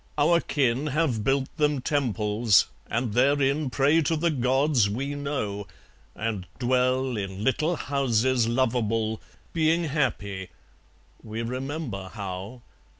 [0.17, 5.67] Our kin Have built them temples, and therein Pray to the Gods we know;
[6.15, 9.21] and dwell In little houses lovable,
[9.53, 10.49] Being happy
[11.21, 12.63] (we remember how!)